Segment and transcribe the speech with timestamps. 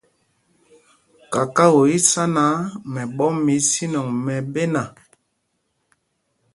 [1.33, 2.55] Kakao í í sá náǎ,
[2.93, 4.83] mɛɓɔ́m mɛ ísinɛŋ i ɓéna.